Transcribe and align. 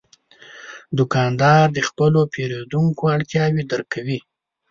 دوکاندار 0.97 1.65
د 1.73 1.79
خپلو 1.89 2.19
پیرودونکو 2.33 3.03
اړتیاوې 3.15 3.63
درک 3.71 3.87
کوي. 3.95 4.19